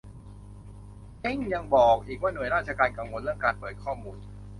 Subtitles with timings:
[1.19, 4.17] เท้งยังบอกอีกว่าหน่วยราชการกังวลเรื่องการเปิดข้อมูล